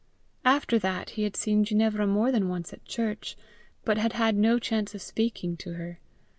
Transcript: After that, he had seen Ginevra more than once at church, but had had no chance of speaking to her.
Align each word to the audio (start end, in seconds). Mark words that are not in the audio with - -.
After 0.45 0.79
that, 0.79 1.11
he 1.11 1.21
had 1.21 1.35
seen 1.35 1.63
Ginevra 1.63 2.07
more 2.07 2.31
than 2.31 2.49
once 2.49 2.73
at 2.73 2.83
church, 2.85 3.37
but 3.85 3.99
had 3.99 4.13
had 4.13 4.35
no 4.35 4.57
chance 4.57 4.95
of 4.95 5.01
speaking 5.03 5.55
to 5.57 5.73
her. 5.73 5.99